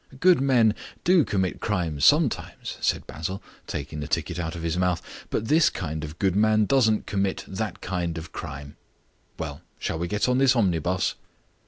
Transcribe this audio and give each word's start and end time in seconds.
"Good 0.19 0.41
men 0.41 0.73
do 1.03 1.23
commit 1.23 1.59
crimes 1.59 2.05
sometimes," 2.05 2.75
said 2.81 3.05
Basil, 3.05 3.39
taking 3.67 3.99
the 3.99 4.07
ticket 4.07 4.39
out 4.39 4.55
of 4.55 4.63
his 4.63 4.75
mouth. 4.75 4.99
"But 5.29 5.47
this 5.47 5.69
kind 5.69 6.03
of 6.03 6.17
good 6.17 6.35
man 6.35 6.65
doesn't 6.65 7.05
commit 7.05 7.45
that 7.47 7.81
kind 7.81 8.17
of 8.17 8.31
crime. 8.31 8.77
Well, 9.37 9.61
shall 9.77 9.99
we 9.99 10.07
get 10.07 10.27
on 10.27 10.39
this 10.39 10.55
omnibus?" 10.55 11.13